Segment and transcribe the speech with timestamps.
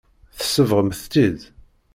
[0.37, 1.39] Tsebɣemt-t-id.